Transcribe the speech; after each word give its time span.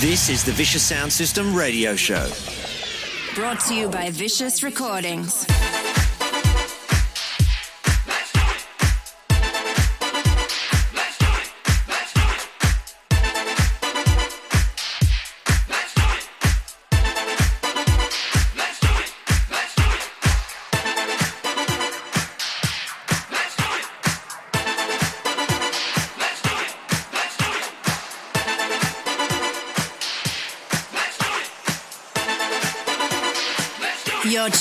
This 0.00 0.28
is 0.28 0.44
the 0.44 0.52
Vicious 0.52 0.82
Sound 0.82 1.12
System 1.12 1.54
radio 1.54 1.96
show. 1.96 2.30
Brought 3.34 3.60
to 3.66 3.74
you 3.74 3.88
by 3.88 4.10
Vicious 4.10 4.62
Recordings. 4.62 5.44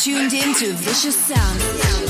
Tuned 0.08 0.32
in 0.32 0.54
to 0.54 0.72
Vicious 0.72 1.18
Sound. 1.18 2.07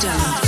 When 0.00 0.47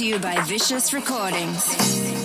to 0.00 0.06
you 0.06 0.18
by 0.18 0.40
Vicious 0.44 0.94
Recordings. 0.94 2.19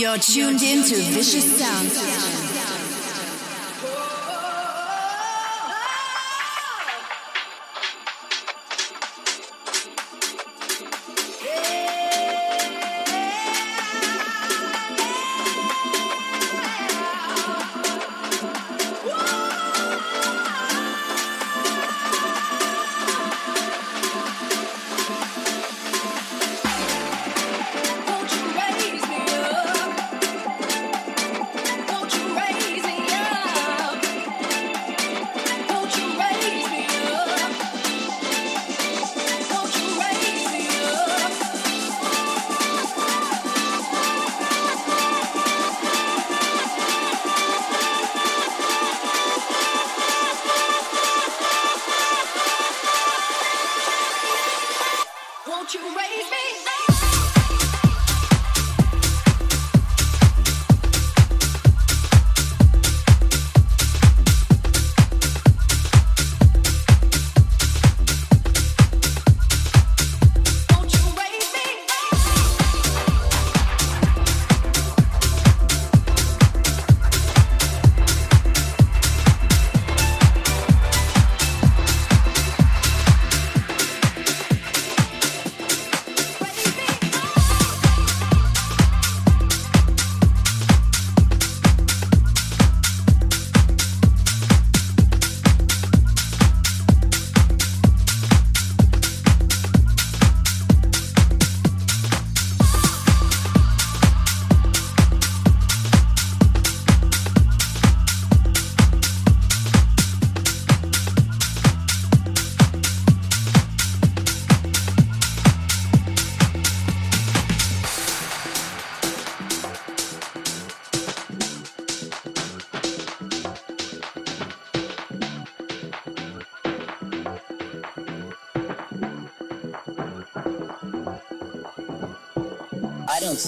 You're 0.00 0.16
tuned 0.16 0.62
in 0.62 0.82
to 0.82 0.96
Vicious 1.12 1.58
Sounds. 1.58 2.89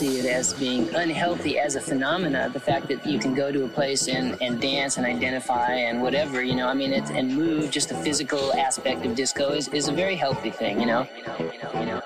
See 0.03 0.19
it 0.19 0.27
as 0.27 0.53
being 0.55 0.93
unhealthy 0.97 1.61
as 1.61 1.77
a 1.77 1.81
phenomena. 1.81 2.51
The 2.53 2.59
fact 2.59 2.89
that 2.89 3.07
you 3.07 3.21
can 3.21 3.35
go 3.35 3.53
to 3.53 3.65
a 3.65 3.69
place 3.69 4.09
and, 4.09 4.41
and 4.43 4.61
dance 4.61 4.97
and 4.97 5.07
identify 5.07 5.75
and 5.75 6.03
whatever, 6.03 6.43
you 6.43 6.57
know, 6.57 6.67
I 6.67 6.75
mean, 6.75 6.93
it, 6.93 7.09
and 7.11 7.33
move, 7.33 7.71
just 7.71 7.89
the 7.89 7.95
physical 7.95 8.53
aspect 8.55 9.07
of 9.07 9.15
disco 9.15 9.51
is, 9.51 9.69
is 9.69 9.87
a 9.87 9.93
very 9.93 10.17
healthy 10.17 10.51
thing, 10.51 10.81
you 10.81 10.87
know. 10.87 11.07
You 11.17 11.27
know, 11.27 11.39
you 11.39 11.63
know, 11.63 11.81
you 11.81 11.87
know. 11.87 12.02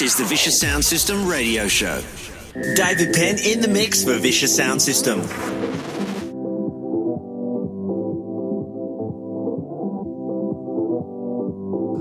This 0.00 0.12
is 0.12 0.18
the 0.18 0.24
Vicious 0.24 0.58
Sound 0.58 0.82
System 0.82 1.28
radio 1.28 1.68
show. 1.68 2.00
David 2.74 3.12
Penn 3.12 3.36
in 3.44 3.60
the 3.60 3.68
mix 3.68 4.02
for 4.02 4.14
Vicious 4.14 4.56
Sound 4.56 4.80
System. 4.80 5.20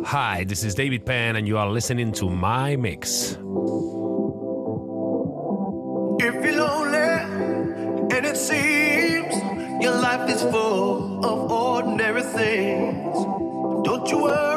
Hi, 0.05 0.45
this 0.45 0.63
is 0.63 0.75
David 0.75 1.05
Penn, 1.05 1.35
and 1.35 1.45
you 1.45 1.57
are 1.57 1.69
listening 1.69 2.13
to 2.13 2.29
my 2.29 2.77
mix. 2.77 3.33
If 6.21 6.35
you're 6.45 6.55
lonely 6.55 6.97
and 8.15 8.25
it 8.25 8.37
seems 8.37 9.35
your 9.83 9.99
life 9.99 10.29
is 10.29 10.41
full 10.43 11.25
of 11.25 11.51
ordinary 11.51 12.23
things, 12.23 13.13
don't 13.83 14.09
you 14.09 14.23
worry, 14.23 14.48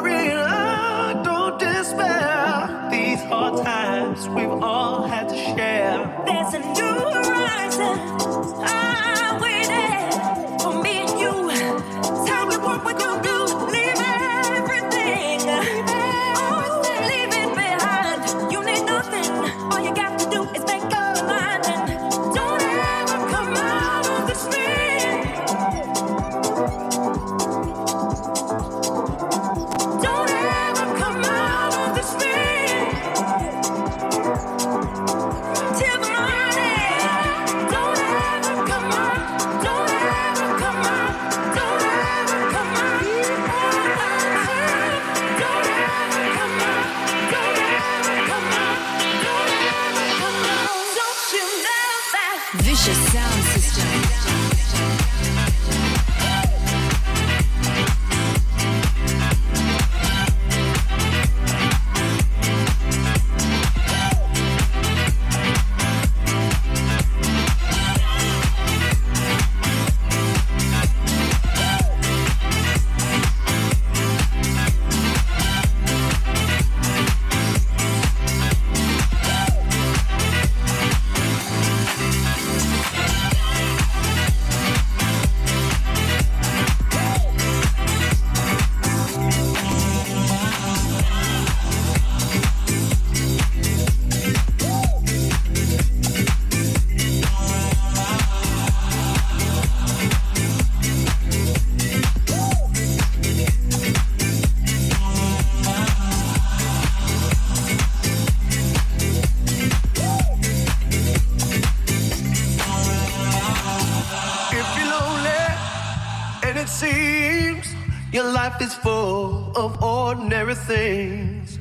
things. 120.55 121.59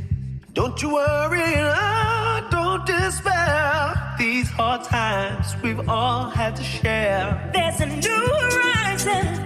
Don't 0.52 0.80
you 0.82 0.94
worry, 0.94 1.54
don't 2.50 2.84
despair. 2.86 4.14
These 4.18 4.50
hard 4.50 4.84
times 4.84 5.54
we've 5.62 5.88
all 5.88 6.28
had 6.28 6.56
to 6.56 6.62
share. 6.62 7.50
There's 7.54 7.80
a 7.80 7.86
new 7.86 8.26
horizon. 8.26 9.41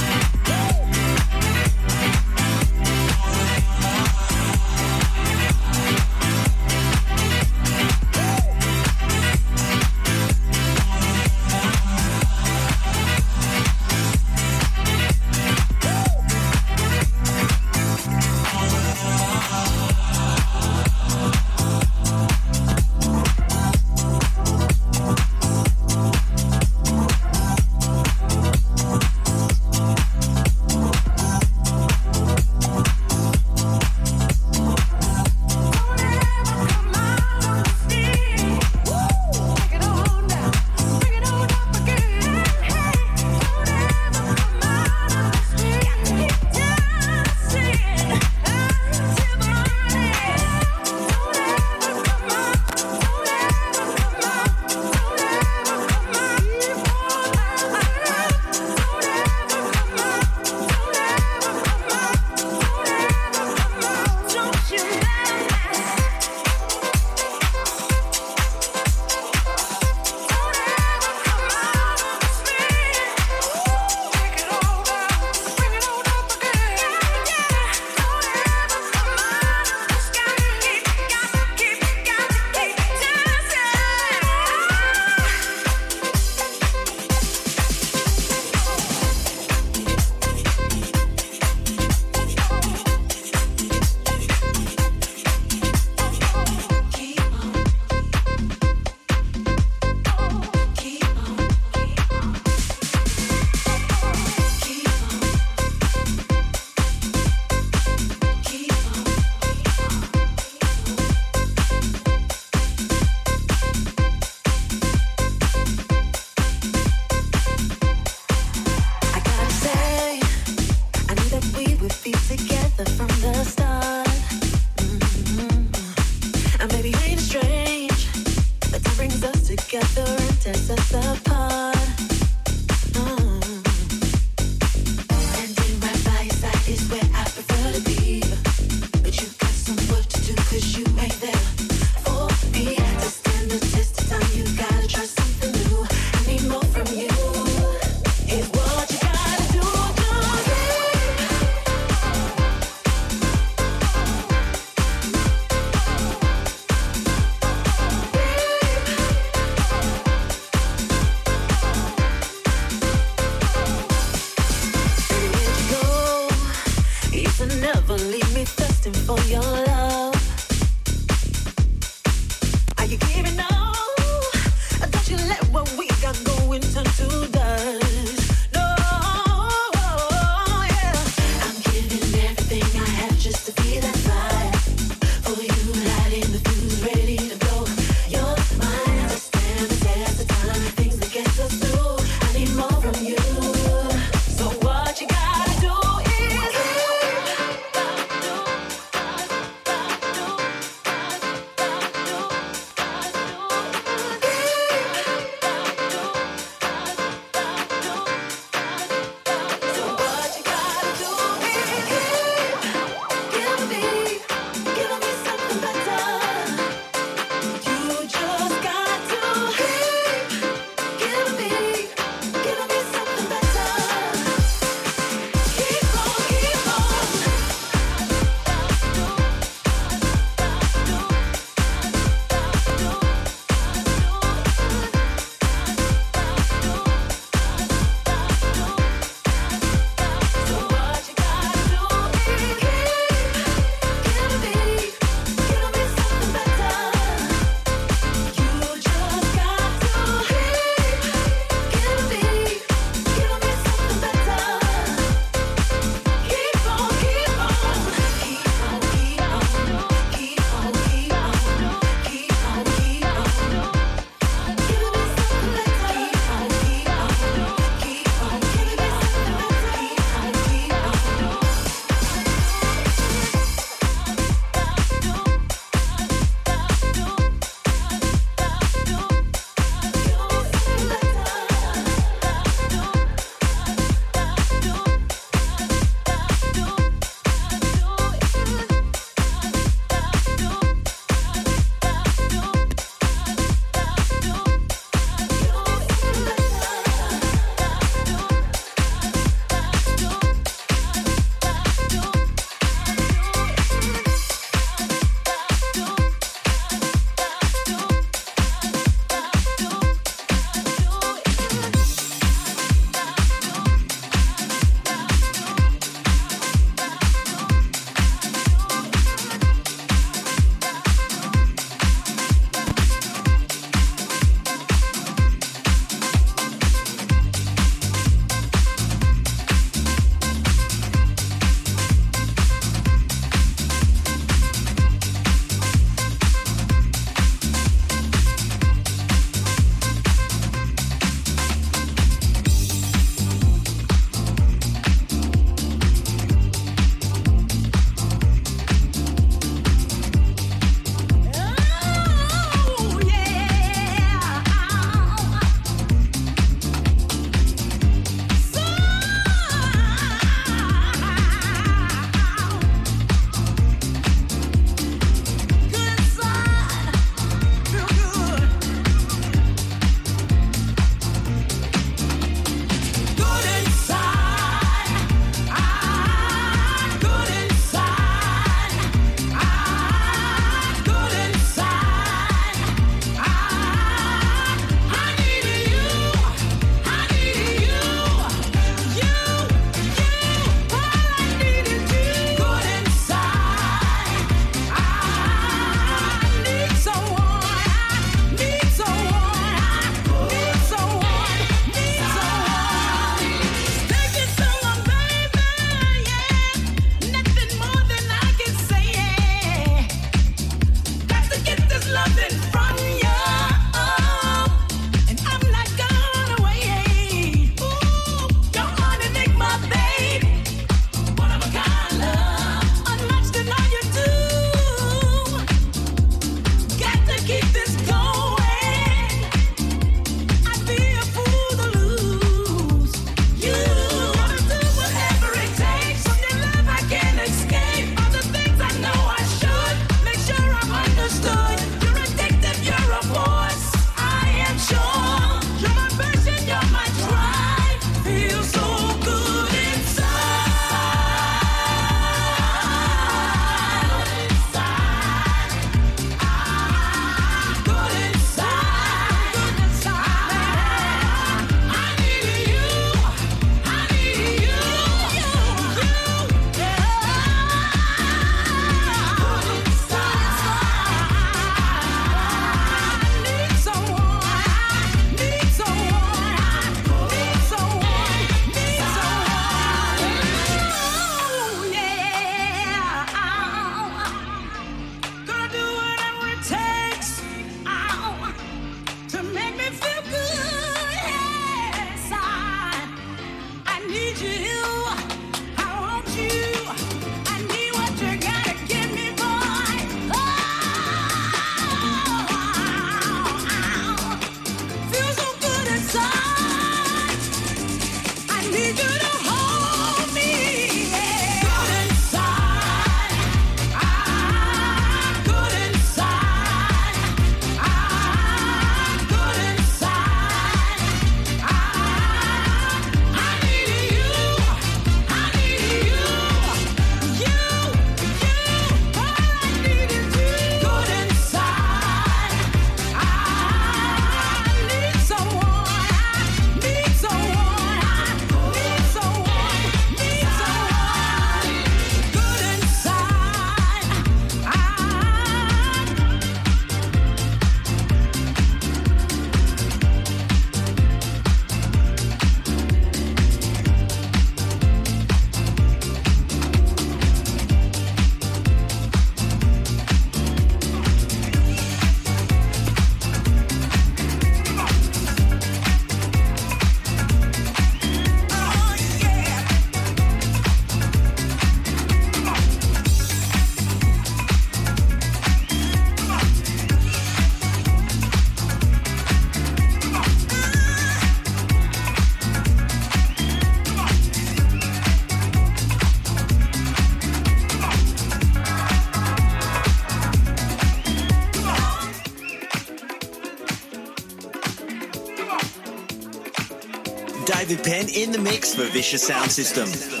in 597.93 598.11
the 598.11 598.19
mix 598.19 598.55
for 598.55 598.63
Vicious 598.63 599.05
Sound 599.05 599.31
System. 599.31 600.00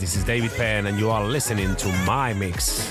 This 0.00 0.16
is 0.16 0.24
David 0.24 0.50
Penn, 0.52 0.86
and 0.86 0.98
you 0.98 1.10
are 1.10 1.22
listening 1.22 1.76
to 1.76 1.88
My 2.06 2.32
Mix. 2.32 2.90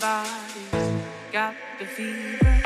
Everybody's 0.00 1.02
got 1.32 1.54
the 1.80 1.84
fever. 1.84 2.57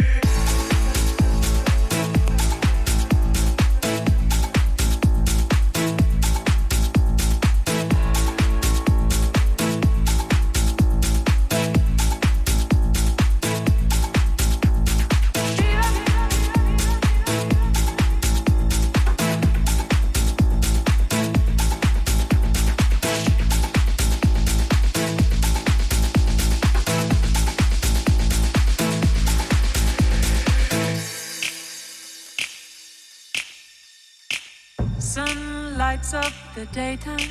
the 36.63 36.75
daytime, 36.75 37.29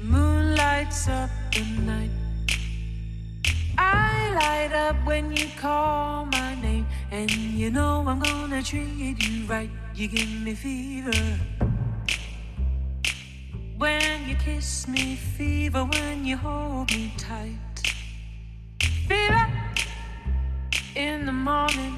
moon 0.00 0.56
lights 0.56 1.08
up 1.08 1.28
the 1.52 1.62
night. 1.82 2.10
I 3.76 4.32
light 4.32 4.72
up 4.72 4.96
when 5.04 5.36
you 5.36 5.46
call 5.60 6.24
my 6.24 6.54
name, 6.62 6.86
and 7.10 7.30
you 7.30 7.70
know 7.70 8.04
I'm 8.06 8.20
gonna 8.20 8.62
treat 8.62 9.16
you 9.22 9.44
right. 9.44 9.68
You 9.94 10.08
give 10.08 10.30
me 10.40 10.54
fever 10.54 11.20
when 13.76 14.26
you 14.26 14.36
kiss 14.36 14.88
me, 14.88 15.16
fever 15.16 15.84
when 15.84 16.24
you 16.24 16.38
hold 16.38 16.90
me 16.92 17.12
tight. 17.18 17.76
Fever 19.06 19.46
in 20.94 21.26
the 21.26 21.32
morning. 21.32 21.96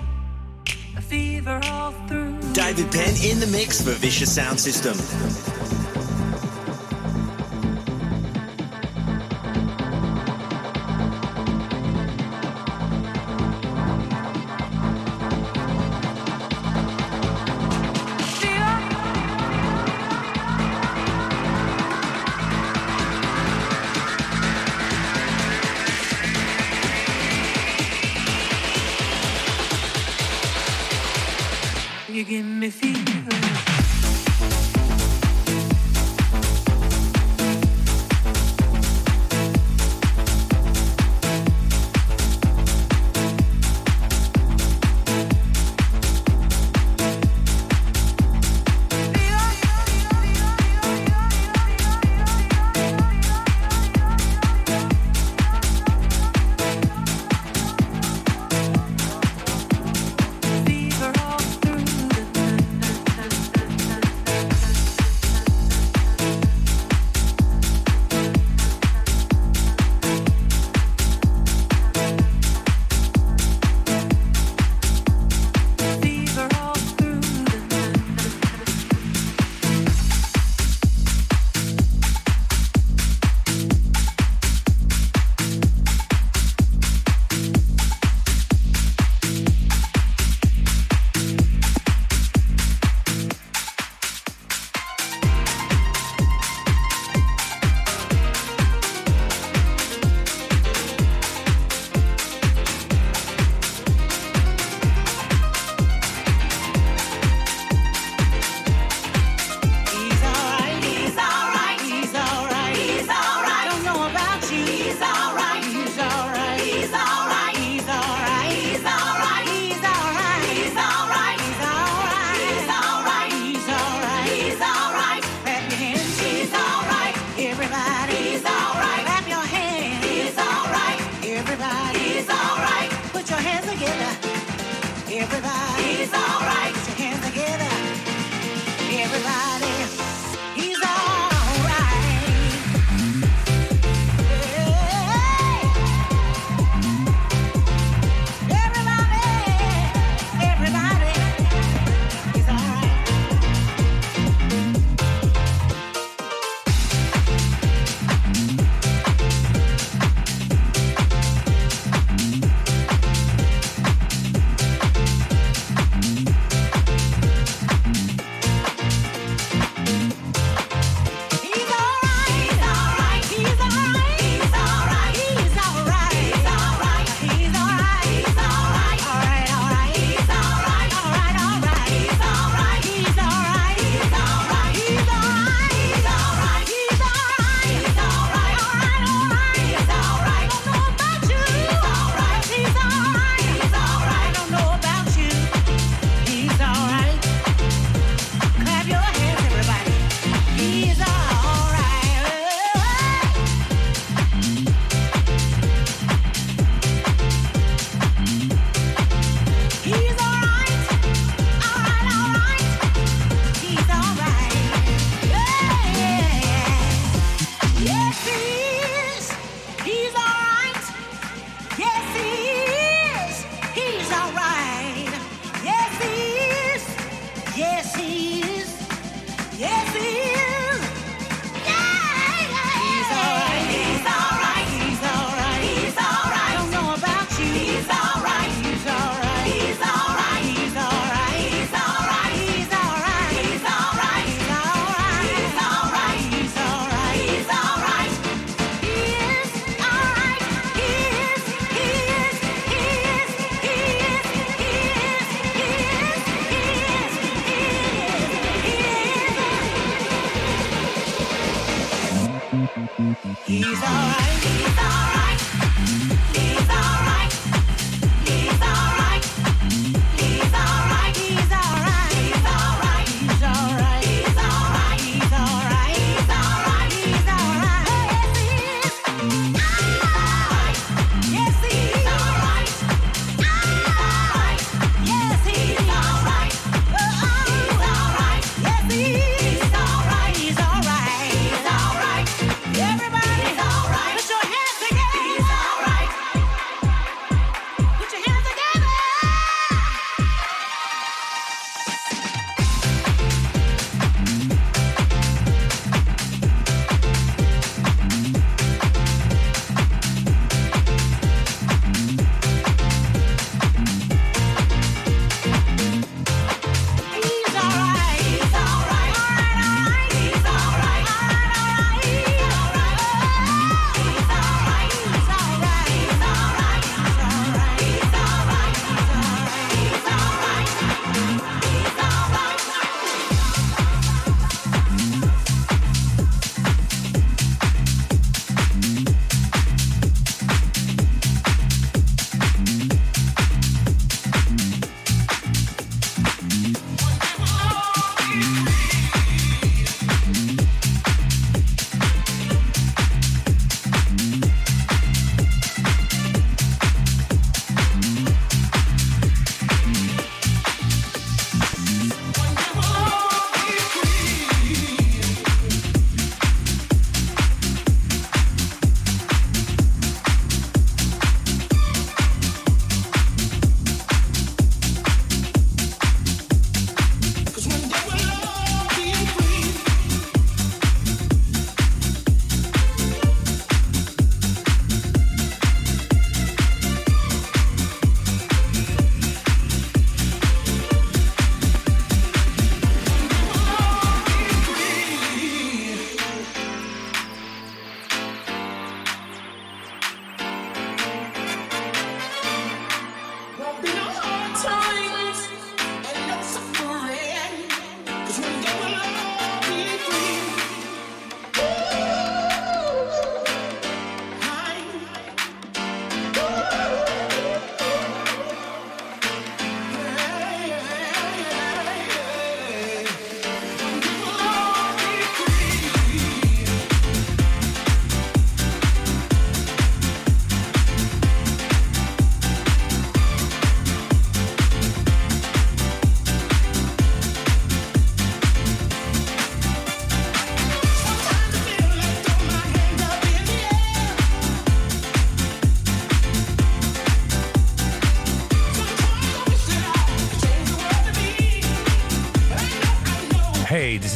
Fever 1.02 1.60
all 1.64 1.92
through. 2.08 2.38
David 2.52 2.90
Penn 2.90 3.14
in 3.24 3.38
the 3.38 3.46
mix 3.46 3.80
for 3.80 3.92
Vicious 3.92 4.34
Sound 4.34 4.58
System. 4.58 5.59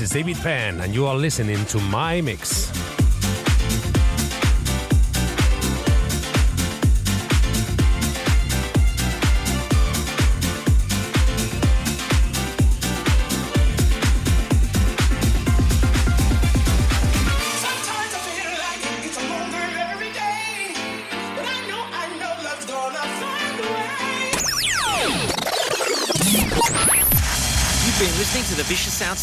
Is 0.05 0.11
David 0.11 0.37
Penn, 0.37 0.81
and 0.83 0.95
you 0.95 1.07
are 1.07 1.17
listening 1.17 1.65
to 1.65 1.79
My 1.79 2.21
Mix. 2.21 2.74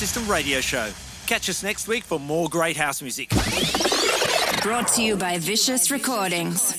System 0.01 0.27
radio 0.27 0.61
show. 0.61 0.89
Catch 1.27 1.47
us 1.47 1.61
next 1.61 1.87
week 1.87 2.03
for 2.03 2.19
more 2.19 2.49
great 2.49 2.75
house 2.75 3.03
music. 3.03 3.29
Brought 4.63 4.87
to 4.95 5.03
you 5.03 5.15
by 5.15 5.37
Vicious 5.37 5.91
Recordings. 5.91 6.70